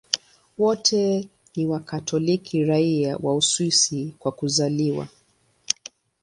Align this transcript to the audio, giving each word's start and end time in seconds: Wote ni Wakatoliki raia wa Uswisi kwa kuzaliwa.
Wote 0.57 1.29
ni 1.55 1.65
Wakatoliki 1.65 2.65
raia 2.65 3.17
wa 3.17 3.35
Uswisi 3.35 4.15
kwa 4.19 4.31
kuzaliwa. 4.31 5.07